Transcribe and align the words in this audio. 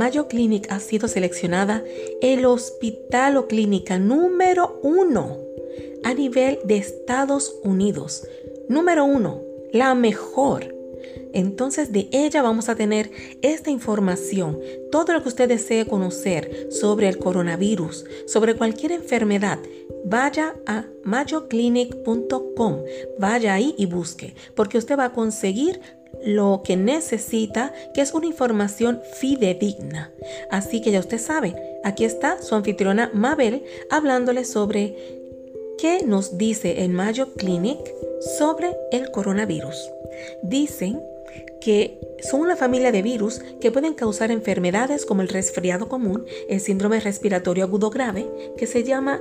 Mayo 0.00 0.28
Clinic 0.28 0.66
ha 0.72 0.80
sido 0.80 1.08
seleccionada 1.08 1.84
el 2.22 2.46
hospital 2.46 3.36
o 3.36 3.46
clínica 3.46 3.98
número 3.98 4.80
uno 4.82 5.36
a 6.04 6.14
nivel 6.14 6.58
de 6.64 6.78
Estados 6.78 7.54
Unidos. 7.64 8.26
Número 8.70 9.04
uno, 9.04 9.42
la 9.74 9.94
mejor. 9.94 10.74
Entonces 11.34 11.92
de 11.92 12.08
ella 12.12 12.40
vamos 12.40 12.70
a 12.70 12.76
tener 12.76 13.10
esta 13.42 13.68
información, 13.68 14.58
todo 14.90 15.12
lo 15.12 15.22
que 15.22 15.28
usted 15.28 15.50
desee 15.50 15.84
conocer 15.84 16.68
sobre 16.70 17.06
el 17.06 17.18
coronavirus, 17.18 18.06
sobre 18.26 18.54
cualquier 18.54 18.92
enfermedad. 18.92 19.58
Vaya 20.06 20.54
a 20.66 20.86
mayoclinic.com, 21.04 22.76
vaya 23.18 23.52
ahí 23.52 23.74
y 23.76 23.84
busque, 23.84 24.34
porque 24.54 24.78
usted 24.78 24.98
va 24.98 25.04
a 25.04 25.12
conseguir 25.12 25.78
lo 26.24 26.62
que 26.64 26.76
necesita, 26.76 27.72
que 27.94 28.00
es 28.00 28.12
una 28.12 28.26
información 28.26 29.00
fidedigna. 29.14 30.12
Así 30.50 30.80
que 30.80 30.90
ya 30.90 31.00
usted 31.00 31.18
sabe, 31.18 31.54
aquí 31.84 32.04
está 32.04 32.42
su 32.42 32.54
anfitriona 32.54 33.10
Mabel 33.14 33.64
hablándole 33.90 34.44
sobre 34.44 34.96
qué 35.78 36.04
nos 36.04 36.36
dice 36.36 36.84
el 36.84 36.90
Mayo 36.90 37.32
Clinic 37.34 37.78
sobre 38.38 38.76
el 38.92 39.10
coronavirus. 39.10 39.90
Dicen 40.42 41.00
que 41.60 41.98
son 42.22 42.40
una 42.40 42.56
familia 42.56 42.92
de 42.92 43.02
virus 43.02 43.40
que 43.60 43.70
pueden 43.70 43.94
causar 43.94 44.30
enfermedades 44.30 45.06
como 45.06 45.22
el 45.22 45.28
resfriado 45.28 45.88
común, 45.88 46.26
el 46.48 46.60
síndrome 46.60 47.00
respiratorio 47.00 47.64
agudo 47.64 47.90
grave, 47.90 48.26
que 48.56 48.66
se 48.66 48.84
llama, 48.84 49.20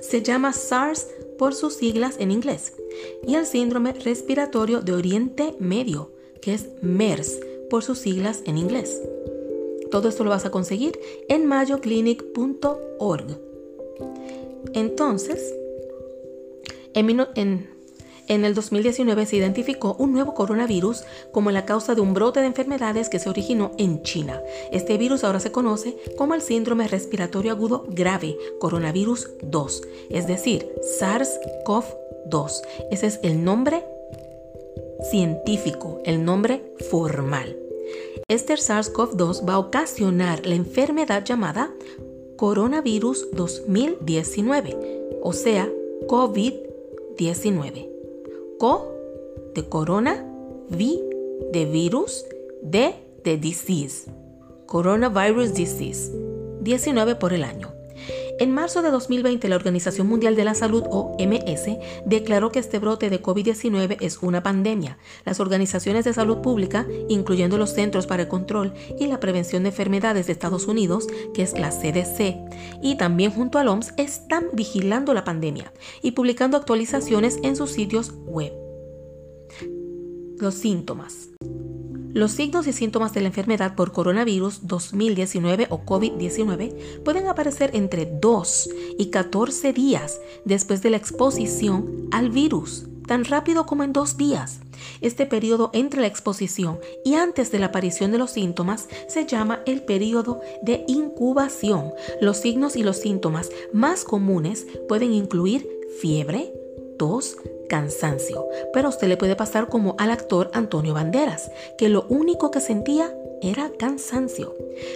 se 0.00 0.22
llama 0.22 0.52
SARS 0.52 1.08
por 1.38 1.54
sus 1.54 1.74
siglas 1.74 2.16
en 2.18 2.30
inglés, 2.30 2.74
y 3.26 3.34
el 3.34 3.46
síndrome 3.46 3.92
respiratorio 3.92 4.80
de 4.80 4.92
Oriente 4.92 5.54
Medio, 5.58 6.12
que 6.40 6.54
es 6.54 6.68
MERS 6.82 7.40
por 7.70 7.82
sus 7.82 7.98
siglas 7.98 8.42
en 8.46 8.58
inglés. 8.58 9.02
Todo 9.90 10.08
esto 10.08 10.24
lo 10.24 10.30
vas 10.30 10.44
a 10.44 10.50
conseguir 10.50 10.98
en 11.28 11.46
mayoclinic.org. 11.46 13.40
Entonces, 14.72 15.54
en, 16.94 17.68
en 18.28 18.44
el 18.44 18.54
2019 18.54 19.26
se 19.26 19.36
identificó 19.36 19.94
un 19.98 20.12
nuevo 20.12 20.34
coronavirus 20.34 21.04
como 21.32 21.50
la 21.50 21.64
causa 21.64 21.94
de 21.94 22.00
un 22.00 22.14
brote 22.14 22.40
de 22.40 22.46
enfermedades 22.46 23.08
que 23.08 23.18
se 23.18 23.28
originó 23.28 23.72
en 23.78 24.02
China. 24.02 24.40
Este 24.72 24.98
virus 24.98 25.24
ahora 25.24 25.40
se 25.40 25.52
conoce 25.52 25.96
como 26.16 26.34
el 26.34 26.42
síndrome 26.42 26.88
respiratorio 26.88 27.52
agudo 27.52 27.86
grave, 27.88 28.36
coronavirus 28.58 29.30
2, 29.42 29.82
es 30.10 30.26
decir, 30.26 30.68
SARS-CoV-2. 31.00 32.62
Ese 32.90 33.06
es 33.06 33.20
el 33.22 33.44
nombre 33.44 33.84
científico, 35.10 36.00
el 36.04 36.24
nombre 36.24 36.62
formal. 36.90 37.56
Este 38.28 38.54
SARS-CoV-2 38.54 39.48
va 39.48 39.54
a 39.54 39.58
ocasionar 39.58 40.44
la 40.46 40.56
enfermedad 40.56 41.24
llamada 41.24 41.72
coronavirus 42.36 43.28
2019, 43.32 44.76
o 45.22 45.32
sea, 45.32 45.70
COVID-19. 46.08 47.95
Co 48.58 48.90
de 49.54 49.68
corona, 49.68 50.24
V 50.70 50.98
de 51.52 51.66
virus, 51.66 52.24
D 52.62 52.94
de 53.22 53.36
disease. 53.36 54.10
Coronavirus 54.64 55.52
disease. 55.52 56.10
19 56.62 57.16
por 57.16 57.34
el 57.34 57.44
año. 57.44 57.75
En 58.38 58.52
marzo 58.52 58.82
de 58.82 58.90
2020, 58.90 59.48
la 59.48 59.56
Organización 59.56 60.08
Mundial 60.08 60.36
de 60.36 60.44
la 60.44 60.54
Salud, 60.54 60.84
OMS, 60.90 61.78
declaró 62.04 62.52
que 62.52 62.58
este 62.58 62.78
brote 62.78 63.08
de 63.08 63.22
COVID-19 63.22 63.96
es 64.00 64.18
una 64.18 64.42
pandemia. 64.42 64.98
Las 65.24 65.40
organizaciones 65.40 66.04
de 66.04 66.12
salud 66.12 66.42
pública, 66.42 66.86
incluyendo 67.08 67.56
los 67.56 67.70
Centros 67.70 68.06
para 68.06 68.24
el 68.24 68.28
Control 68.28 68.74
y 68.98 69.06
la 69.06 69.20
Prevención 69.20 69.62
de 69.62 69.70
Enfermedades 69.70 70.26
de 70.26 70.32
Estados 70.32 70.66
Unidos, 70.66 71.06
que 71.32 71.42
es 71.42 71.58
la 71.58 71.70
CDC, 71.70 72.36
y 72.82 72.96
también 72.98 73.30
junto 73.30 73.58
al 73.58 73.68
OMS, 73.68 73.94
están 73.96 74.48
vigilando 74.52 75.14
la 75.14 75.24
pandemia 75.24 75.72
y 76.02 76.10
publicando 76.10 76.58
actualizaciones 76.58 77.38
en 77.42 77.56
sus 77.56 77.70
sitios 77.70 78.12
web. 78.26 78.52
Los 80.38 80.56
síntomas. 80.56 81.35
Los 82.16 82.32
signos 82.32 82.66
y 82.66 82.72
síntomas 82.72 83.12
de 83.12 83.20
la 83.20 83.26
enfermedad 83.26 83.74
por 83.74 83.92
coronavirus 83.92 84.66
2019 84.66 85.66
o 85.68 85.84
COVID-19 85.84 87.02
pueden 87.04 87.26
aparecer 87.26 87.72
entre 87.74 88.06
2 88.06 88.70
y 88.96 89.10
14 89.10 89.74
días 89.74 90.18
después 90.46 90.80
de 90.80 90.88
la 90.88 90.96
exposición 90.96 92.08
al 92.12 92.30
virus, 92.30 92.86
tan 93.06 93.26
rápido 93.26 93.66
como 93.66 93.84
en 93.84 93.92
dos 93.92 94.16
días. 94.16 94.60
Este 95.02 95.26
periodo 95.26 95.68
entre 95.74 96.00
la 96.00 96.06
exposición 96.06 96.78
y 97.04 97.16
antes 97.16 97.52
de 97.52 97.58
la 97.58 97.66
aparición 97.66 98.12
de 98.12 98.18
los 98.18 98.30
síntomas 98.30 98.88
se 99.08 99.26
llama 99.26 99.60
el 99.66 99.82
periodo 99.82 100.40
de 100.62 100.86
incubación. 100.88 101.92
Los 102.22 102.38
signos 102.38 102.76
y 102.76 102.82
los 102.82 102.96
síntomas 102.96 103.50
más 103.74 104.04
comunes 104.04 104.66
pueden 104.88 105.12
incluir 105.12 105.68
fiebre, 106.00 106.50
tos, 106.98 107.36
cansancio. 107.68 108.46
Pero 108.72 108.88
a 108.88 108.90
usted 108.90 109.08
le 109.08 109.16
puede 109.16 109.36
pasar 109.36 109.68
como 109.68 109.96
al 109.98 110.10
actor 110.10 110.50
Antonio 110.52 110.94
Banderas, 110.94 111.50
que 111.78 111.88
lo 111.88 112.06
único 112.08 112.50
que 112.50 112.60
sentía 112.60 113.14
era 113.42 113.70
cansancio. 113.78 114.54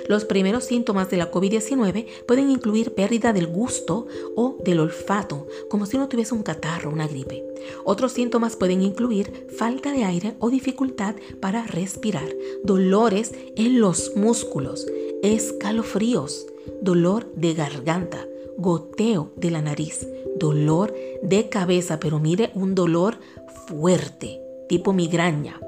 Los 0.09 0.25
primeros 0.25 0.65
síntomas 0.65 1.11
de 1.11 1.17
la 1.17 1.31
COVID-19 1.31 2.07
pueden 2.27 2.51
incluir 2.51 2.95
pérdida 2.95 3.33
del 3.33 3.47
gusto 3.47 4.07
o 4.37 4.57
del 4.65 4.81
olfato, 4.81 5.47
como 5.69 5.87
si 5.87 5.99
no 5.99 6.09
tuviese 6.09 6.35
un 6.35 6.43
catarro, 6.43 6.91
una 6.91 7.07
gripe. 7.07 7.45
Otros 7.85 8.13
síntomas 8.13 8.57
pueden 8.57 8.83
incluir 8.83 9.47
falta 9.57 9.93
de 9.93 10.05
aire 10.05 10.35
o 10.39 10.51
dificultad 10.51 11.15
para 11.41 11.67
respirar, 11.67 12.29
dolores 12.65 13.33
en 13.57 13.81
los 13.81 14.17
músculos, 14.17 14.87
escalofríos, 15.23 16.47
dolor 16.81 17.31
de 17.35 17.55
garganta, 17.55 18.27
goteo 18.57 19.31
de 19.37 19.51
la 19.51 19.63
nariz, 19.63 20.07
dolor 20.41 20.93
de 21.23 21.49
cabeza, 21.49 22.01
pero 22.01 22.19
mire, 22.19 22.51
un 22.55 22.75
dolor 22.75 23.19
fuerte, 23.67 24.43
tipo 24.69 24.93
migraña, 24.93 25.61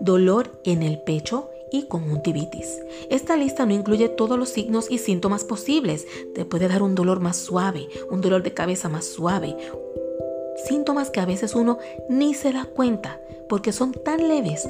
dolor 0.00 0.52
en 0.64 0.82
el 0.82 0.98
pecho 1.02 1.50
y 1.70 1.84
conjuntivitis. 1.84 2.80
Esta 3.10 3.36
lista 3.36 3.66
no 3.66 3.74
incluye 3.74 4.08
todos 4.08 4.38
los 4.38 4.48
signos 4.48 4.90
y 4.90 4.98
síntomas 4.98 5.44
posibles. 5.44 6.06
Te 6.34 6.44
puede 6.44 6.68
dar 6.68 6.82
un 6.82 6.94
dolor 6.94 7.20
más 7.20 7.36
suave, 7.36 7.88
un 8.10 8.20
dolor 8.20 8.42
de 8.42 8.54
cabeza 8.54 8.88
más 8.88 9.06
suave, 9.06 9.56
síntomas 10.66 11.10
que 11.10 11.20
a 11.20 11.26
veces 11.26 11.54
uno 11.54 11.78
ni 12.08 12.34
se 12.34 12.52
da 12.52 12.64
cuenta 12.64 13.20
porque 13.48 13.72
son 13.72 13.92
tan 13.92 14.28
leves 14.28 14.68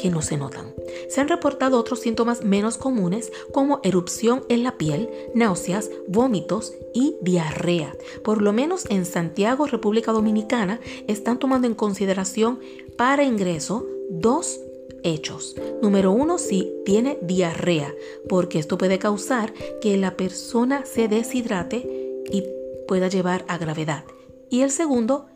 que 0.00 0.10
no 0.10 0.22
se 0.22 0.38
notan. 0.38 0.74
Se 1.08 1.20
han 1.20 1.28
reportado 1.28 1.78
otros 1.78 2.00
síntomas 2.00 2.42
menos 2.42 2.78
comunes 2.78 3.30
como 3.52 3.80
erupción 3.82 4.44
en 4.48 4.62
la 4.62 4.78
piel, 4.78 5.10
náuseas, 5.34 5.90
vómitos 6.08 6.72
y 6.94 7.16
diarrea. 7.20 7.94
Por 8.24 8.40
lo 8.40 8.52
menos 8.52 8.86
en 8.88 9.04
Santiago, 9.04 9.66
República 9.66 10.12
Dominicana, 10.12 10.80
están 11.06 11.38
tomando 11.38 11.66
en 11.66 11.74
consideración 11.74 12.60
para 12.96 13.24
ingreso 13.24 13.86
dos 14.08 14.60
hechos. 15.02 15.54
Número 15.82 16.12
uno, 16.12 16.38
si 16.38 16.72
tiene 16.84 17.18
diarrea, 17.20 17.94
porque 18.28 18.58
esto 18.58 18.78
puede 18.78 18.98
causar 18.98 19.52
que 19.82 19.96
la 19.98 20.16
persona 20.16 20.86
se 20.86 21.08
deshidrate 21.08 22.22
y 22.30 22.44
pueda 22.88 23.08
llevar 23.08 23.44
a 23.48 23.58
gravedad. 23.58 24.04
Y 24.48 24.62
el 24.62 24.70
segundo, 24.70 25.26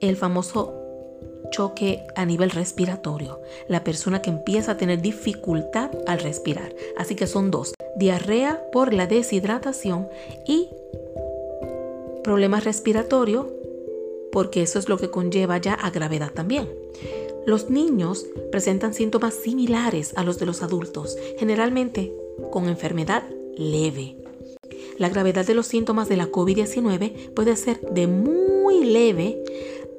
el 0.00 0.16
famoso 0.16 0.83
choque 1.54 2.04
a 2.16 2.26
nivel 2.26 2.50
respiratorio, 2.50 3.40
la 3.68 3.84
persona 3.84 4.20
que 4.20 4.30
empieza 4.30 4.72
a 4.72 4.76
tener 4.76 5.00
dificultad 5.00 5.90
al 6.06 6.18
respirar. 6.18 6.74
Así 6.96 7.14
que 7.14 7.28
son 7.28 7.52
dos, 7.52 7.74
diarrea 7.96 8.60
por 8.72 8.92
la 8.92 9.06
deshidratación 9.06 10.08
y 10.48 10.68
problemas 12.24 12.64
respiratorios, 12.64 13.46
porque 14.32 14.62
eso 14.62 14.80
es 14.80 14.88
lo 14.88 14.98
que 14.98 15.10
conlleva 15.10 15.58
ya 15.58 15.74
a 15.74 15.90
gravedad 15.90 16.32
también. 16.32 16.68
Los 17.46 17.70
niños 17.70 18.26
presentan 18.50 18.92
síntomas 18.92 19.34
similares 19.34 20.12
a 20.16 20.24
los 20.24 20.40
de 20.40 20.46
los 20.46 20.60
adultos, 20.62 21.16
generalmente 21.38 22.12
con 22.50 22.68
enfermedad 22.68 23.22
leve. 23.56 24.16
La 24.98 25.08
gravedad 25.08 25.46
de 25.46 25.54
los 25.54 25.68
síntomas 25.68 26.08
de 26.08 26.16
la 26.16 26.32
COVID-19 26.32 27.32
puede 27.32 27.54
ser 27.54 27.80
de 27.80 28.08
muy 28.08 28.84
leve 28.84 29.40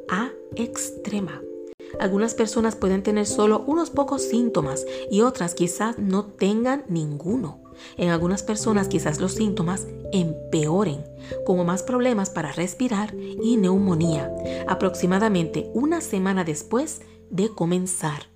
a 0.09 0.31
extrema. 0.57 1.44
Algunas 1.99 2.33
personas 2.33 2.75
pueden 2.75 3.03
tener 3.03 3.25
solo 3.25 3.63
unos 3.67 3.89
pocos 3.89 4.21
síntomas 4.21 4.85
y 5.09 5.21
otras 5.21 5.53
quizás 5.55 5.97
no 5.97 6.25
tengan 6.25 6.83
ninguno. 6.87 7.61
En 7.97 8.09
algunas 8.09 8.43
personas 8.43 8.87
quizás 8.87 9.19
los 9.19 9.33
síntomas 9.33 9.87
empeoren, 10.11 11.03
como 11.45 11.63
más 11.63 11.83
problemas 11.83 12.29
para 12.29 12.51
respirar 12.51 13.13
y 13.15 13.57
neumonía, 13.57 14.33
aproximadamente 14.67 15.69
una 15.73 16.01
semana 16.01 16.43
después 16.43 17.01
de 17.29 17.49
comenzar. 17.49 18.27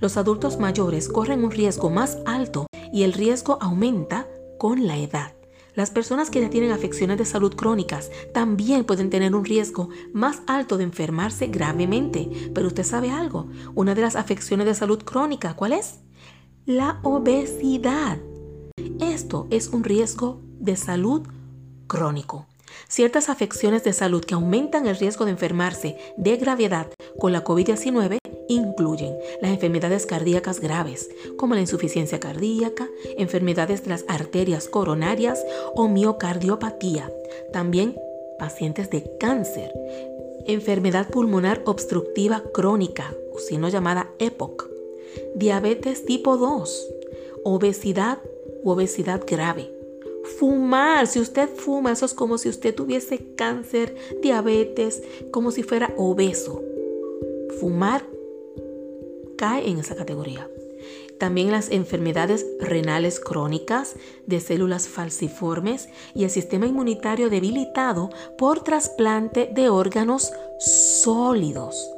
Los 0.00 0.16
adultos 0.16 0.58
mayores 0.58 1.08
corren 1.08 1.44
un 1.44 1.50
riesgo 1.50 1.90
más 1.90 2.18
alto 2.24 2.66
y 2.92 3.02
el 3.02 3.12
riesgo 3.12 3.58
aumenta 3.60 4.28
con 4.58 4.86
la 4.86 4.96
edad. 4.96 5.34
Las 5.74 5.90
personas 5.90 6.30
que 6.30 6.40
ya 6.40 6.50
tienen 6.50 6.70
afecciones 6.70 7.18
de 7.18 7.24
salud 7.24 7.54
crónicas 7.54 8.10
también 8.32 8.84
pueden 8.84 9.10
tener 9.10 9.34
un 9.34 9.44
riesgo 9.44 9.88
más 10.12 10.42
alto 10.46 10.78
de 10.78 10.84
enfermarse 10.84 11.48
gravemente. 11.48 12.30
Pero 12.54 12.68
usted 12.68 12.84
sabe 12.84 13.10
algo, 13.10 13.48
una 13.74 13.94
de 13.94 14.02
las 14.02 14.14
afecciones 14.14 14.66
de 14.66 14.74
salud 14.74 15.02
crónica, 15.02 15.54
¿cuál 15.54 15.72
es? 15.72 15.98
La 16.64 17.00
obesidad. 17.02 18.18
Esto 19.00 19.48
es 19.50 19.68
un 19.68 19.82
riesgo 19.82 20.40
de 20.60 20.76
salud 20.76 21.26
crónico. 21.88 22.46
Ciertas 22.88 23.28
afecciones 23.28 23.82
de 23.82 23.92
salud 23.92 24.24
que 24.24 24.34
aumentan 24.34 24.86
el 24.86 24.96
riesgo 24.96 25.24
de 25.24 25.32
enfermarse 25.32 25.96
de 26.16 26.36
gravedad 26.36 26.88
con 27.18 27.32
la 27.32 27.44
COVID-19 27.44 28.18
incluyen 28.48 29.16
las 29.40 29.50
enfermedades 29.50 30.06
cardíacas 30.06 30.60
graves, 30.60 31.10
como 31.36 31.54
la 31.54 31.60
insuficiencia 31.60 32.20
cardíaca, 32.20 32.88
enfermedades 33.16 33.84
de 33.84 33.90
las 33.90 34.04
arterias 34.08 34.68
coronarias 34.68 35.44
o 35.74 35.88
miocardiopatía. 35.88 37.12
También 37.52 37.96
pacientes 38.38 38.90
de 38.90 39.04
cáncer, 39.18 39.72
enfermedad 40.46 41.08
pulmonar 41.08 41.62
obstructiva 41.64 42.42
crónica, 42.52 43.14
o 43.32 43.38
sino 43.38 43.68
llamada 43.68 44.10
EPOC, 44.18 44.68
diabetes 45.34 46.04
tipo 46.04 46.36
2, 46.36 46.88
obesidad 47.44 48.18
u 48.62 48.70
obesidad 48.70 49.22
grave. 49.26 49.70
Fumar, 50.38 51.06
si 51.06 51.20
usted 51.20 51.48
fuma, 51.48 51.92
eso 51.92 52.06
es 52.06 52.14
como 52.14 52.38
si 52.38 52.48
usted 52.48 52.74
tuviese 52.74 53.34
cáncer, 53.36 53.94
diabetes, 54.22 55.02
como 55.30 55.50
si 55.50 55.62
fuera 55.62 55.92
obeso. 55.98 56.62
Fumar 57.60 58.04
cae 59.36 59.68
en 59.68 59.78
esa 59.78 59.96
categoría. 59.96 60.48
También 61.18 61.52
las 61.52 61.70
enfermedades 61.70 62.44
renales 62.60 63.20
crónicas, 63.20 63.94
de 64.26 64.40
células 64.40 64.88
falciformes 64.88 65.88
y 66.14 66.24
el 66.24 66.30
sistema 66.30 66.66
inmunitario 66.66 67.30
debilitado 67.30 68.10
por 68.36 68.62
trasplante 68.64 69.48
de 69.52 69.68
órganos 69.68 70.32
sólidos. 70.58 71.90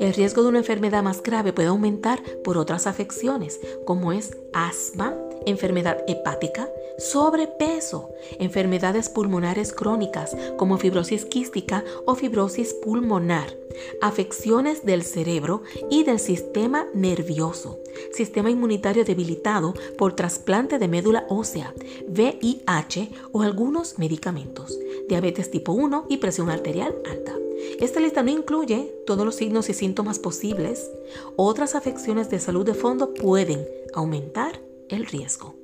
El 0.00 0.12
riesgo 0.12 0.42
de 0.42 0.48
una 0.48 0.58
enfermedad 0.58 1.02
más 1.02 1.22
grave 1.22 1.52
puede 1.52 1.68
aumentar 1.68 2.22
por 2.42 2.58
otras 2.58 2.86
afecciones, 2.86 3.60
como 3.84 4.12
es 4.12 4.36
asma, 4.52 5.14
enfermedad 5.46 6.04
hepática, 6.06 6.68
sobrepeso, 6.98 8.10
enfermedades 8.38 9.08
pulmonares 9.08 9.72
crónicas 9.72 10.36
como 10.56 10.78
fibrosis 10.78 11.24
quística 11.24 11.84
o 12.06 12.14
fibrosis 12.14 12.74
pulmonar, 12.74 13.56
afecciones 14.00 14.84
del 14.84 15.02
cerebro 15.02 15.62
y 15.90 16.04
del 16.04 16.18
sistema 16.18 16.86
nervioso, 16.94 17.80
sistema 18.12 18.50
inmunitario 18.50 19.04
debilitado 19.04 19.74
por 19.98 20.14
trasplante 20.14 20.78
de 20.78 20.88
médula 20.88 21.26
ósea, 21.28 21.74
VIH 22.08 23.10
o 23.32 23.42
algunos 23.42 23.98
medicamentos, 23.98 24.78
diabetes 25.08 25.50
tipo 25.50 25.72
1 25.72 26.06
y 26.08 26.18
presión 26.18 26.50
arterial 26.50 26.94
alta. 27.10 27.34
Esta 27.80 28.00
lista 28.00 28.22
no 28.22 28.30
incluye 28.30 28.94
todos 29.06 29.24
los 29.24 29.36
signos 29.36 29.68
y 29.68 29.74
síntomas 29.74 30.18
posibles. 30.18 30.90
Otras 31.36 31.74
afecciones 31.74 32.30
de 32.30 32.38
salud 32.38 32.64
de 32.64 32.74
fondo 32.74 33.14
pueden 33.14 33.66
aumentar 33.94 34.60
el 34.88 35.06
riesgo. 35.06 35.54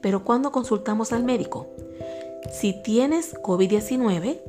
Pero 0.00 0.24
cuando 0.24 0.52
consultamos 0.52 1.12
al 1.12 1.24
médico, 1.24 1.68
si 2.52 2.80
tienes 2.82 3.34
COVID-19, 3.34 4.40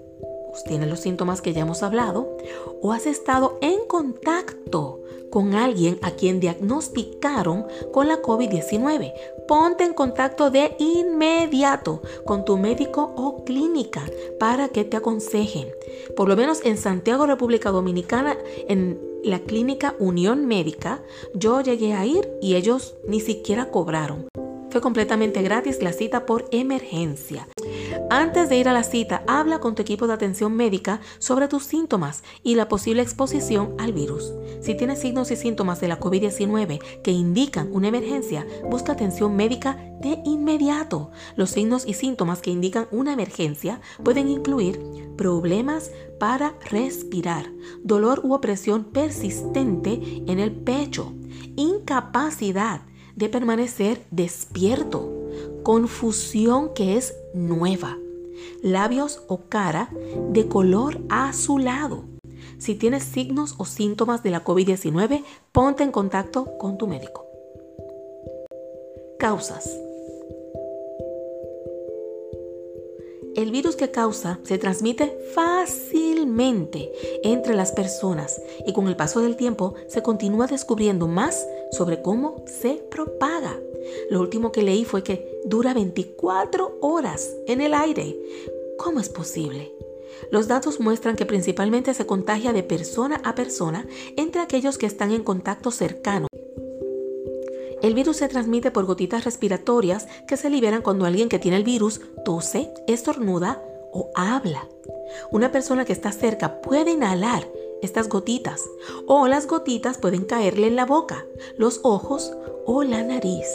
pues 0.49 0.63
tienes 0.63 0.89
los 0.89 0.99
síntomas 0.99 1.41
que 1.41 1.53
ya 1.53 1.61
hemos 1.61 1.83
hablado, 1.83 2.37
o 2.81 2.93
has 2.93 3.05
estado 3.05 3.57
en 3.61 3.85
contacto 3.87 5.01
con 5.29 5.53
alguien 5.53 5.99
a 6.01 6.11
quien 6.11 6.39
diagnosticaron 6.39 7.65
con 7.91 8.07
la 8.07 8.21
COVID-19, 8.21 9.13
ponte 9.49 9.83
en 9.83 9.93
contacto 9.93 10.49
de 10.49 10.75
inmediato 10.79 12.01
con 12.25 12.45
tu 12.45 12.57
médico 12.57 13.13
o 13.17 13.43
clínica 13.43 14.05
para 14.39 14.69
que 14.69 14.85
te 14.85 14.95
aconsejen. 14.95 15.67
Por 16.15 16.29
lo 16.29 16.37
menos 16.37 16.63
en 16.63 16.77
Santiago, 16.77 17.25
República 17.25 17.71
Dominicana, 17.71 18.37
en 18.69 18.97
la 19.25 19.39
clínica 19.39 19.95
Unión 19.99 20.45
Médica, 20.45 21.01
yo 21.33 21.59
llegué 21.61 21.93
a 21.93 22.05
ir 22.05 22.29
y 22.41 22.55
ellos 22.55 22.95
ni 23.07 23.19
siquiera 23.19 23.71
cobraron. 23.71 24.27
Fue 24.69 24.81
completamente 24.81 25.41
gratis 25.41 25.81
la 25.81 25.93
cita 25.93 26.25
por 26.25 26.45
emergencia. 26.51 27.47
Antes 28.09 28.49
de 28.49 28.57
ir 28.57 28.67
a 28.67 28.73
la 28.73 28.83
cita, 28.83 29.23
habla 29.25 29.59
con 29.59 29.73
tu 29.73 29.81
equipo 29.81 30.05
de 30.05 30.13
atención 30.13 30.53
médica 30.53 30.99
sobre 31.17 31.47
tus 31.47 31.63
síntomas 31.63 32.23
y 32.43 32.55
la 32.55 32.67
posible 32.67 33.01
exposición 33.01 33.73
al 33.79 33.93
virus. 33.93 34.33
Si 34.61 34.75
tienes 34.75 34.99
signos 34.99 35.31
y 35.31 35.37
síntomas 35.37 35.79
de 35.79 35.87
la 35.87 35.99
COVID-19 35.99 37.01
que 37.01 37.11
indican 37.11 37.69
una 37.71 37.87
emergencia, 37.87 38.45
busca 38.69 38.91
atención 38.91 39.35
médica 39.35 39.77
de 40.01 40.19
inmediato. 40.25 41.11
Los 41.35 41.51
signos 41.51 41.87
y 41.87 41.93
síntomas 41.93 42.41
que 42.41 42.51
indican 42.51 42.87
una 42.91 43.13
emergencia 43.13 43.81
pueden 44.03 44.29
incluir 44.29 44.79
problemas 45.17 45.91
para 46.19 46.55
respirar, 46.69 47.51
dolor 47.83 48.21
u 48.23 48.33
opresión 48.33 48.85
persistente 48.85 50.23
en 50.27 50.39
el 50.39 50.51
pecho, 50.51 51.13
incapacidad, 51.55 52.81
de 53.15 53.29
permanecer 53.29 54.05
despierto, 54.11 55.09
confusión 55.63 56.73
que 56.73 56.97
es 56.97 57.15
nueva, 57.33 57.97
labios 58.61 59.23
o 59.27 59.45
cara 59.47 59.89
de 60.31 60.47
color 60.47 60.99
azulado. 61.09 62.03
Si 62.57 62.75
tienes 62.75 63.03
signos 63.03 63.55
o 63.57 63.65
síntomas 63.65 64.23
de 64.23 64.31
la 64.31 64.43
COVID-19, 64.43 65.23
ponte 65.51 65.83
en 65.83 65.91
contacto 65.91 66.57
con 66.57 66.77
tu 66.77 66.87
médico. 66.87 67.25
Causas. 69.17 69.84
El 73.35 73.51
virus 73.51 73.75
que 73.75 73.91
causa 73.91 74.39
se 74.43 74.57
transmite 74.57 75.17
fácilmente 75.33 76.89
entre 77.21 77.53
las 77.53 77.73
personas 77.73 78.41
y 78.65 78.71
con 78.71 78.87
el 78.87 78.95
paso 78.95 79.21
del 79.21 79.35
tiempo 79.35 79.75
se 79.87 80.01
continúa 80.01 80.47
descubriendo 80.47 81.07
más 81.07 81.45
sobre 81.71 82.01
cómo 82.01 82.45
se 82.47 82.75
propaga. 82.89 83.59
Lo 84.09 84.21
último 84.21 84.53
que 84.53 84.63
leí 84.63 84.85
fue 84.85 85.03
que 85.03 85.41
dura 85.43 85.73
24 85.73 86.77
horas 86.79 87.35
en 87.45 87.59
el 87.59 87.73
aire. 87.73 88.17
¿Cómo 88.77 89.01
es 89.01 89.09
posible? 89.09 89.73
Los 90.31 90.47
datos 90.47 90.79
muestran 90.79 91.17
que 91.17 91.25
principalmente 91.25 91.93
se 91.93 92.05
contagia 92.05 92.53
de 92.53 92.63
persona 92.63 93.19
a 93.25 93.35
persona 93.35 93.85
entre 94.15 94.41
aquellos 94.41 94.77
que 94.77 94.85
están 94.85 95.11
en 95.11 95.23
contacto 95.23 95.71
cercano. 95.71 96.27
El 97.85 97.93
virus 97.93 98.17
se 98.17 98.27
transmite 98.27 98.71
por 98.71 98.85
gotitas 98.85 99.25
respiratorias 99.25 100.07
que 100.25 100.37
se 100.37 100.49
liberan 100.49 100.81
cuando 100.81 101.05
alguien 101.05 101.29
que 101.29 101.37
tiene 101.37 101.57
el 101.57 101.63
virus 101.63 102.01
tose, 102.25 102.73
estornuda 102.87 103.61
o 103.93 104.09
habla. 104.15 104.67
Una 105.29 105.51
persona 105.51 105.85
que 105.85 105.93
está 105.93 106.11
cerca 106.11 106.61
puede 106.61 106.89
inhalar 106.89 107.47
estas 107.83 108.09
gotitas 108.09 108.63
o 109.05 109.27
las 109.27 109.45
gotitas 109.45 109.99
pueden 109.99 110.25
caerle 110.25 110.65
en 110.65 110.75
la 110.75 110.87
boca, 110.87 111.27
los 111.59 111.79
ojos 111.83 112.33
o 112.65 112.81
la 112.81 113.03
nariz. 113.03 113.45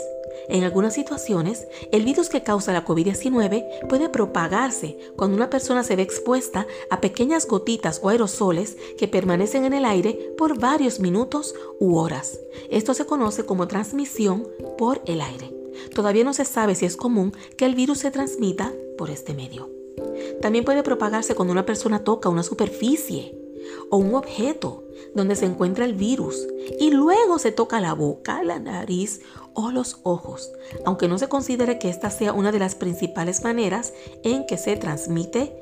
En 0.49 0.65
algunas 0.65 0.95
situaciones, 0.95 1.67
el 1.93 2.05
virus 2.05 2.29
que 2.29 2.43
causa 2.43 2.73
la 2.73 2.85
COVID-19 2.85 3.89
puede 3.89 4.09
propagarse 4.09 4.99
cuando 5.17 5.37
una 5.37 5.51
persona 5.51 5.85
se 5.85 5.97
ve 5.97 6.03
expuesta 6.03 6.67
a 6.91 7.01
pequeñas 7.01 7.47
gotitas 7.47 8.01
o 8.03 8.09
aerosoles 8.09 8.77
que 8.99 9.09
permanecen 9.09 9.65
en 9.65 9.75
el 9.75 9.85
aire 9.85 10.35
por 10.37 10.59
varios 10.59 11.01
minutos 11.01 11.55
u 11.79 11.97
horas. 11.97 12.41
Esto 12.71 12.95
se 12.95 13.07
conoce 13.07 13.45
como 13.45 13.69
transmisión 13.69 14.49
por 14.77 15.03
el 15.07 15.21
aire. 15.21 15.55
Todavía 15.95 16.25
no 16.25 16.33
se 16.33 16.45
sabe 16.45 16.75
si 16.75 16.87
es 16.87 16.97
común 16.97 17.33
que 17.57 17.65
el 17.65 17.75
virus 17.75 17.99
se 17.99 18.11
transmita 18.11 18.73
por 18.99 19.11
este 19.11 19.35
medio. 19.35 19.71
También 20.41 20.65
puede 20.65 20.83
propagarse 20.83 21.35
cuando 21.35 21.53
una 21.53 21.67
persona 21.67 22.05
toca 22.05 22.29
una 22.29 22.43
superficie 22.43 23.40
o 23.91 23.97
un 23.97 24.15
objeto 24.15 24.85
donde 25.15 25.37
se 25.37 25.47
encuentra 25.47 25.85
el 25.85 25.95
virus 25.95 26.47
y 26.79 26.91
luego 26.91 27.39
se 27.39 27.53
toca 27.53 27.81
la 27.81 27.95
boca, 27.95 28.43
la 28.43 28.59
nariz 28.59 29.21
o 29.55 29.71
los 29.71 29.99
ojos, 30.03 30.53
aunque 30.85 31.09
no 31.09 31.19
se 31.19 31.29
considere 31.29 31.79
que 31.79 31.89
esta 31.89 32.11
sea 32.11 32.33
una 32.33 32.53
de 32.53 32.59
las 32.59 32.75
principales 32.75 33.43
maneras 33.43 33.93
en 34.23 34.47
que 34.47 34.57
se 34.57 34.77
transmite, 34.77 35.61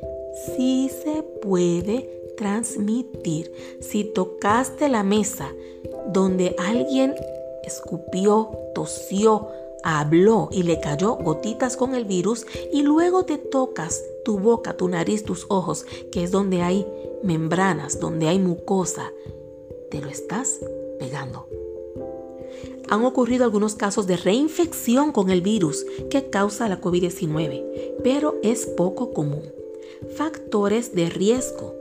sí 0.57 0.91
se 1.03 1.23
puede 1.23 2.35
transmitir. 2.37 3.53
Si 3.81 4.05
tocaste 4.05 4.89
la 4.89 5.03
mesa 5.03 5.53
donde 6.13 6.55
alguien 6.59 7.15
escupió, 7.65 8.51
tosió, 8.75 9.49
habló 9.83 10.49
y 10.53 10.63
le 10.63 10.81
cayó 10.81 11.15
gotitas 11.15 11.77
con 11.77 11.95
el 11.95 12.05
virus 12.05 12.47
y 12.73 12.83
luego 12.83 13.25
te 13.25 13.39
tocas 13.39 14.03
tu 14.25 14.39
boca, 14.39 14.77
tu 14.77 14.89
nariz, 14.89 15.25
tus 15.25 15.47
ojos, 15.49 15.87
que 16.13 16.23
es 16.25 16.31
donde 16.31 16.63
hay 16.63 16.87
membranas, 17.23 18.01
donde 18.01 18.29
hay 18.29 18.39
mucosa, 18.39 19.13
te 19.91 20.01
lo 20.01 20.09
estás 20.09 20.61
pegando. 20.99 21.47
Han 22.91 23.05
ocurrido 23.05 23.45
algunos 23.45 23.75
casos 23.75 24.07
de 24.07 24.17
reinfección 24.17 25.13
con 25.13 25.31
el 25.31 25.43
virus 25.43 25.85
que 26.11 26.31
causa 26.31 26.69
la 26.69 26.81
COVID-19, 26.81 27.99
pero 28.03 28.37
es 28.43 28.67
poco 28.67 29.13
común. 29.13 29.53
Factores 30.17 30.95
de 30.95 31.11
riesgo. 31.11 31.75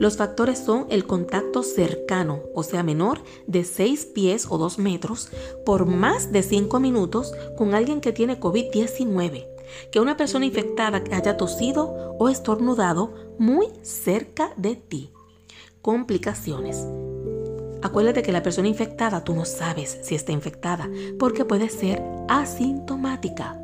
Los 0.00 0.16
factores 0.16 0.58
son 0.58 0.86
el 0.88 1.06
contacto 1.06 1.62
cercano, 1.62 2.40
o 2.54 2.62
sea, 2.62 2.82
menor 2.82 3.20
de 3.46 3.64
6 3.64 4.06
pies 4.06 4.46
o 4.48 4.56
2 4.56 4.78
metros, 4.78 5.28
por 5.66 5.84
más 5.84 6.32
de 6.32 6.42
5 6.42 6.80
minutos 6.80 7.34
con 7.58 7.74
alguien 7.74 8.00
que 8.00 8.10
tiene 8.10 8.40
COVID-19, 8.40 9.46
que 9.92 10.00
una 10.00 10.16
persona 10.16 10.46
infectada 10.46 11.04
haya 11.12 11.36
tosido 11.36 12.16
o 12.18 12.30
estornudado 12.30 13.12
muy 13.38 13.66
cerca 13.82 14.54
de 14.56 14.76
ti. 14.76 15.12
Complicaciones. 15.82 16.82
Acuérdate 17.82 18.22
que 18.22 18.32
la 18.32 18.42
persona 18.42 18.68
infectada 18.68 19.22
tú 19.22 19.34
no 19.34 19.44
sabes 19.44 19.98
si 20.02 20.14
está 20.14 20.32
infectada 20.32 20.88
porque 21.18 21.44
puede 21.44 21.68
ser 21.68 22.02
asintomática. 22.26 23.60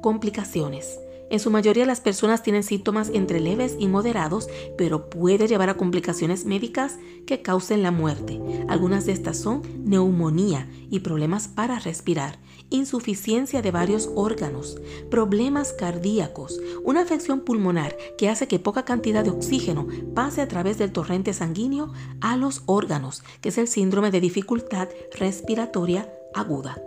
Complicaciones. 0.00 1.00
En 1.28 1.40
su 1.40 1.50
mayoría 1.50 1.86
las 1.86 2.00
personas 2.00 2.42
tienen 2.42 2.62
síntomas 2.62 3.10
entre 3.12 3.40
leves 3.40 3.76
y 3.78 3.88
moderados, 3.88 4.48
pero 4.78 5.10
puede 5.10 5.48
llevar 5.48 5.70
a 5.70 5.76
complicaciones 5.76 6.44
médicas 6.44 6.98
que 7.26 7.42
causen 7.42 7.82
la 7.82 7.90
muerte. 7.90 8.40
Algunas 8.68 9.06
de 9.06 9.12
estas 9.12 9.38
son 9.38 9.62
neumonía 9.84 10.68
y 10.88 11.00
problemas 11.00 11.48
para 11.48 11.80
respirar, 11.80 12.38
insuficiencia 12.70 13.60
de 13.60 13.72
varios 13.72 14.08
órganos, 14.14 14.80
problemas 15.10 15.72
cardíacos, 15.72 16.60
una 16.84 17.02
afección 17.02 17.40
pulmonar 17.40 17.96
que 18.16 18.28
hace 18.28 18.46
que 18.46 18.58
poca 18.58 18.84
cantidad 18.84 19.24
de 19.24 19.30
oxígeno 19.30 19.88
pase 20.14 20.40
a 20.40 20.48
través 20.48 20.78
del 20.78 20.92
torrente 20.92 21.32
sanguíneo 21.32 21.92
a 22.20 22.36
los 22.36 22.62
órganos, 22.66 23.22
que 23.40 23.48
es 23.48 23.58
el 23.58 23.66
síndrome 23.66 24.10
de 24.10 24.20
dificultad 24.20 24.88
respiratoria 25.18 26.08
aguda, 26.36 26.80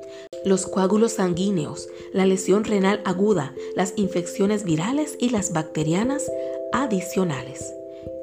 los 0.45 0.65
coágulos 0.65 1.13
sanguíneos, 1.13 1.87
la 2.13 2.25
lesión 2.25 2.63
renal 2.63 3.01
aguda, 3.05 3.53
las 3.75 3.93
infecciones 3.97 4.63
virales 4.63 5.15
y 5.19 5.29
las 5.29 5.51
bacterianas 5.53 6.31
adicionales. 6.71 7.73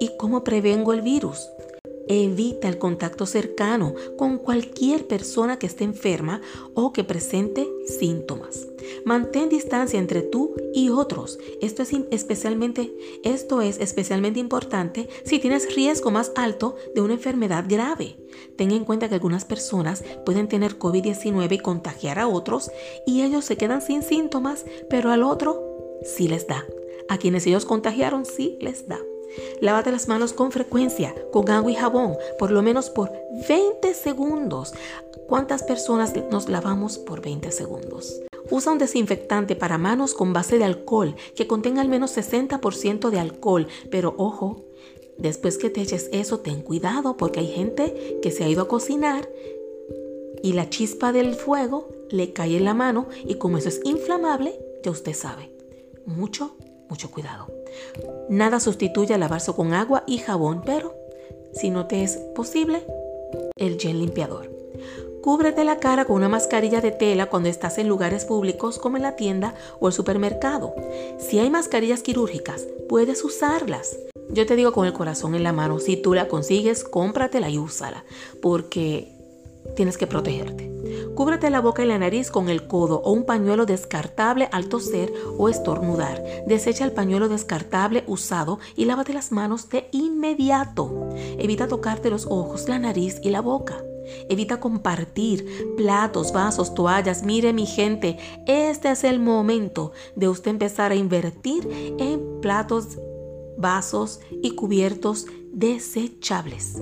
¿Y 0.00 0.16
cómo 0.16 0.44
prevengo 0.44 0.92
el 0.92 1.02
virus? 1.02 1.50
Evita 2.08 2.68
el 2.68 2.78
contacto 2.78 3.26
cercano 3.26 3.94
con 4.16 4.38
cualquier 4.38 5.06
persona 5.06 5.58
que 5.58 5.66
esté 5.66 5.84
enferma 5.84 6.40
o 6.74 6.92
que 6.92 7.04
presente 7.04 7.68
síntomas. 7.98 8.66
Mantén 9.04 9.48
distancia 9.48 9.98
entre 9.98 10.22
tú 10.22 10.54
y 10.72 10.90
otros. 10.90 11.38
Esto 11.60 11.82
es 11.82 11.92
especialmente, 12.10 12.92
importante 14.38 15.08
si 15.24 15.38
tienes 15.38 15.74
riesgo 15.74 16.10
más 16.10 16.32
alto 16.36 16.76
de 16.94 17.00
una 17.00 17.14
enfermedad 17.14 17.64
grave. 17.68 18.16
Ten 18.56 18.70
en 18.70 18.84
cuenta 18.84 19.08
que 19.08 19.14
algunas 19.14 19.44
personas 19.44 20.04
pueden 20.24 20.48
tener 20.48 20.78
COVID-19 20.78 21.52
y 21.52 21.58
contagiar 21.58 22.18
a 22.18 22.28
otros 22.28 22.70
y 23.06 23.22
ellos 23.22 23.44
se 23.44 23.56
quedan 23.56 23.82
sin 23.82 24.02
síntomas, 24.02 24.64
pero 24.88 25.10
al 25.10 25.22
otro 25.22 25.62
sí 26.04 26.28
les 26.28 26.46
da. 26.46 26.64
A 27.08 27.18
quienes 27.18 27.46
ellos 27.46 27.64
contagiaron 27.64 28.24
sí 28.24 28.58
les 28.60 28.88
da. 28.88 28.98
Lávate 29.60 29.92
las 29.92 30.08
manos 30.08 30.32
con 30.32 30.52
frecuencia, 30.52 31.14
con 31.32 31.50
agua 31.50 31.70
y 31.70 31.74
jabón, 31.74 32.16
por 32.38 32.50
lo 32.50 32.62
menos 32.62 32.90
por 32.90 33.12
20 33.48 33.94
segundos. 33.94 34.74
¿Cuántas 35.28 35.62
personas 35.62 36.14
nos 36.30 36.48
lavamos 36.48 36.98
por 36.98 37.20
20 37.20 37.50
segundos? 37.50 38.22
Usa 38.50 38.72
un 38.72 38.78
desinfectante 38.78 39.56
para 39.56 39.78
manos 39.78 40.14
con 40.14 40.32
base 40.32 40.58
de 40.58 40.64
alcohol 40.64 41.16
que 41.34 41.46
contenga 41.46 41.80
al 41.80 41.88
menos 41.88 42.16
60% 42.16 43.10
de 43.10 43.18
alcohol, 43.18 43.66
pero 43.90 44.14
ojo, 44.18 44.64
después 45.18 45.58
que 45.58 45.70
te 45.70 45.80
eches 45.80 46.08
eso, 46.12 46.40
ten 46.40 46.62
cuidado 46.62 47.16
porque 47.16 47.40
hay 47.40 47.48
gente 47.48 48.18
que 48.22 48.30
se 48.30 48.44
ha 48.44 48.48
ido 48.48 48.62
a 48.62 48.68
cocinar 48.68 49.28
y 50.42 50.52
la 50.52 50.70
chispa 50.70 51.12
del 51.12 51.34
fuego 51.34 51.88
le 52.10 52.32
cae 52.32 52.56
en 52.56 52.64
la 52.64 52.74
mano 52.74 53.08
y 53.24 53.34
como 53.34 53.58
eso 53.58 53.68
es 53.68 53.80
inflamable, 53.84 54.58
ya 54.84 54.92
usted 54.92 55.12
sabe. 55.12 55.50
Mucho, 56.04 56.56
mucho 56.88 57.10
cuidado. 57.10 57.55
Nada 58.28 58.60
sustituye 58.60 59.14
a 59.14 59.18
lavarse 59.18 59.52
con 59.52 59.72
agua 59.72 60.04
y 60.06 60.18
jabón, 60.18 60.62
pero 60.64 60.94
si 61.52 61.70
no 61.70 61.86
te 61.86 62.02
es 62.02 62.16
posible, 62.34 62.84
el 63.56 63.78
gel 63.78 64.00
limpiador. 64.00 64.50
Cúbrete 65.22 65.64
la 65.64 65.78
cara 65.78 66.04
con 66.04 66.16
una 66.16 66.28
mascarilla 66.28 66.80
de 66.80 66.92
tela 66.92 67.26
cuando 67.26 67.48
estás 67.48 67.78
en 67.78 67.88
lugares 67.88 68.24
públicos 68.24 68.78
como 68.78 68.96
en 68.96 69.02
la 69.02 69.16
tienda 69.16 69.54
o 69.80 69.88
el 69.88 69.92
supermercado. 69.92 70.74
Si 71.18 71.40
hay 71.40 71.50
mascarillas 71.50 72.02
quirúrgicas, 72.02 72.66
puedes 72.88 73.24
usarlas. 73.24 73.98
Yo 74.30 74.46
te 74.46 74.54
digo 74.54 74.72
con 74.72 74.86
el 74.86 74.92
corazón 74.92 75.34
en 75.34 75.42
la 75.42 75.52
mano, 75.52 75.78
si 75.78 75.96
tú 75.96 76.14
la 76.14 76.28
consigues, 76.28 76.84
cómpratela 76.84 77.48
y 77.48 77.58
úsala, 77.58 78.04
porque 78.40 79.15
tienes 79.74 79.98
que 79.98 80.06
protegerte. 80.06 80.76
Cúbrete 81.14 81.48
la 81.48 81.60
boca 81.60 81.82
y 81.82 81.86
la 81.86 81.98
nariz 81.98 82.30
con 82.30 82.48
el 82.50 82.66
codo 82.66 83.00
o 83.02 83.12
un 83.12 83.24
pañuelo 83.24 83.64
descartable 83.64 84.48
al 84.52 84.68
toser 84.68 85.12
o 85.38 85.48
estornudar. 85.48 86.22
Desecha 86.46 86.84
el 86.84 86.92
pañuelo 86.92 87.28
descartable 87.28 88.04
usado 88.06 88.58
y 88.76 88.84
lávate 88.84 89.14
las 89.14 89.32
manos 89.32 89.70
de 89.70 89.88
inmediato. 89.92 91.08
Evita 91.38 91.68
tocarte 91.68 92.10
los 92.10 92.26
ojos, 92.26 92.68
la 92.68 92.78
nariz 92.78 93.18
y 93.22 93.30
la 93.30 93.40
boca. 93.40 93.82
Evita 94.28 94.60
compartir 94.60 95.74
platos, 95.76 96.32
vasos, 96.32 96.74
toallas. 96.74 97.22
Mire 97.22 97.52
mi 97.52 97.66
gente, 97.66 98.18
este 98.46 98.90
es 98.90 99.02
el 99.02 99.18
momento 99.18 99.92
de 100.14 100.28
usted 100.28 100.50
empezar 100.50 100.92
a 100.92 100.96
invertir 100.96 101.96
en 101.98 102.40
platos, 102.40 102.98
vasos 103.56 104.20
y 104.42 104.50
cubiertos 104.52 105.26
desechables. 105.52 106.80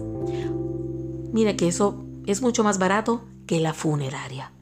Mire 1.33 1.57
que 1.57 1.69
eso 1.69 2.05
es 2.27 2.43
mucho 2.43 2.65
más 2.65 2.79
barato 2.79 3.23
que 3.47 3.61
la 3.61 3.75
funeraria. 3.75 4.53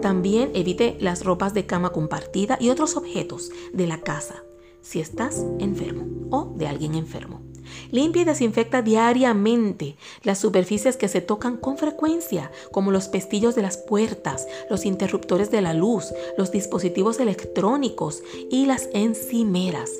También 0.00 0.50
evite 0.54 0.96
las 1.00 1.24
ropas 1.24 1.54
de 1.54 1.66
cama 1.66 1.90
compartida 1.90 2.56
y 2.60 2.70
otros 2.70 2.96
objetos 2.96 3.50
de 3.72 3.86
la 3.86 4.00
casa 4.00 4.42
si 4.80 5.00
estás 5.00 5.44
enfermo 5.58 6.06
o 6.30 6.54
de 6.56 6.66
alguien 6.66 6.94
enfermo. 6.94 7.42
Limpia 7.90 8.22
y 8.22 8.24
desinfecta 8.24 8.80
diariamente 8.80 9.96
las 10.22 10.38
superficies 10.38 10.96
que 10.96 11.08
se 11.08 11.20
tocan 11.20 11.56
con 11.56 11.76
frecuencia, 11.76 12.50
como 12.72 12.90
los 12.90 13.08
pestillos 13.08 13.54
de 13.54 13.62
las 13.62 13.76
puertas, 13.76 14.46
los 14.70 14.86
interruptores 14.86 15.50
de 15.50 15.60
la 15.60 15.74
luz, 15.74 16.12
los 16.38 16.50
dispositivos 16.50 17.20
electrónicos 17.20 18.22
y 18.50 18.64
las 18.64 18.88
encimeras. 18.94 19.90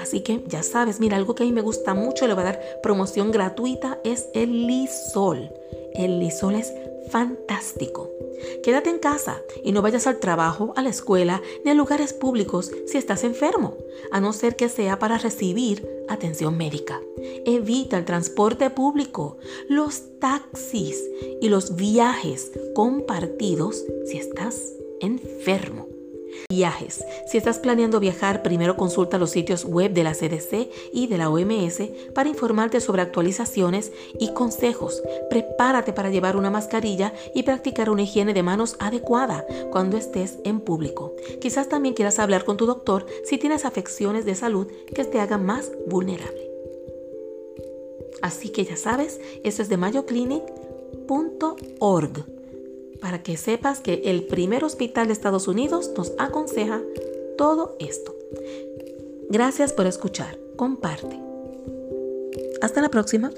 Así 0.00 0.20
que 0.20 0.44
ya 0.46 0.62
sabes, 0.62 1.00
mira, 1.00 1.16
algo 1.16 1.34
que 1.34 1.42
a 1.42 1.46
mí 1.46 1.52
me 1.52 1.62
gusta 1.62 1.94
mucho, 1.94 2.26
le 2.26 2.34
voy 2.34 2.42
a 2.42 2.46
dar 2.46 2.60
promoción 2.82 3.32
gratuita, 3.32 3.98
es 4.04 4.28
el 4.34 4.66
Lisol. 4.66 5.50
El 5.96 6.20
Lisol 6.20 6.54
es 6.54 6.72
fantástico. 7.10 8.10
Quédate 8.62 8.90
en 8.90 8.98
casa 8.98 9.40
y 9.64 9.72
no 9.72 9.82
vayas 9.82 10.06
al 10.06 10.18
trabajo, 10.18 10.72
a 10.76 10.82
la 10.82 10.90
escuela 10.90 11.42
ni 11.64 11.70
a 11.70 11.74
lugares 11.74 12.12
públicos 12.12 12.70
si 12.86 12.98
estás 12.98 13.24
enfermo, 13.24 13.76
a 14.10 14.20
no 14.20 14.32
ser 14.32 14.56
que 14.56 14.68
sea 14.68 14.98
para 14.98 15.18
recibir 15.18 15.88
atención 16.08 16.56
médica. 16.56 17.00
Evita 17.44 17.96
el 17.98 18.04
transporte 18.04 18.70
público, 18.70 19.38
los 19.68 20.18
taxis 20.18 21.02
y 21.40 21.48
los 21.48 21.76
viajes 21.76 22.52
compartidos 22.74 23.84
si 24.06 24.18
estás 24.18 24.72
enfermo. 25.00 25.95
Viajes. 26.48 27.04
Si 27.26 27.38
estás 27.38 27.58
planeando 27.58 28.00
viajar, 28.00 28.42
primero 28.42 28.76
consulta 28.76 29.18
los 29.18 29.30
sitios 29.30 29.64
web 29.64 29.92
de 29.92 30.04
la 30.04 30.12
CDC 30.12 30.70
y 30.92 31.06
de 31.06 31.18
la 31.18 31.28
OMS 31.28 31.82
para 32.14 32.28
informarte 32.28 32.80
sobre 32.80 33.02
actualizaciones 33.02 33.92
y 34.18 34.32
consejos. 34.32 35.02
Prepárate 35.28 35.92
para 35.92 36.10
llevar 36.10 36.36
una 36.36 36.50
mascarilla 36.50 37.12
y 37.34 37.42
practicar 37.42 37.90
una 37.90 38.02
higiene 38.02 38.34
de 38.34 38.42
manos 38.42 38.76
adecuada 38.78 39.44
cuando 39.70 39.96
estés 39.96 40.38
en 40.44 40.60
público. 40.60 41.14
Quizás 41.40 41.68
también 41.68 41.94
quieras 41.94 42.18
hablar 42.18 42.44
con 42.44 42.56
tu 42.56 42.66
doctor 42.66 43.06
si 43.24 43.38
tienes 43.38 43.64
afecciones 43.64 44.24
de 44.24 44.34
salud 44.34 44.66
que 44.94 45.04
te 45.04 45.20
hagan 45.20 45.44
más 45.44 45.72
vulnerable. 45.86 46.50
Así 48.22 48.50
que 48.50 48.64
ya 48.64 48.76
sabes, 48.76 49.20
esto 49.44 49.62
es 49.62 49.68
de 49.68 49.76
mayoclinic.org 49.76 52.35
para 53.00 53.22
que 53.22 53.36
sepas 53.36 53.80
que 53.80 54.02
el 54.04 54.24
primer 54.24 54.64
hospital 54.64 55.06
de 55.06 55.12
Estados 55.12 55.48
Unidos 55.48 55.92
nos 55.96 56.12
aconseja 56.18 56.82
todo 57.36 57.76
esto. 57.78 58.14
Gracias 59.28 59.72
por 59.72 59.86
escuchar. 59.86 60.38
Comparte. 60.56 61.20
Hasta 62.60 62.80
la 62.80 62.88
próxima. 62.88 63.30